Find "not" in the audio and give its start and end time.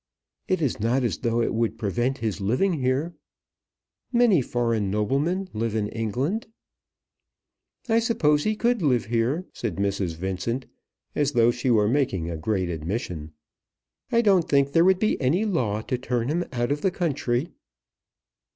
0.79-1.03